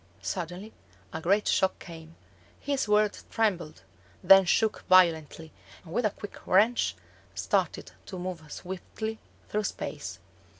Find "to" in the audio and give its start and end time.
8.07-8.17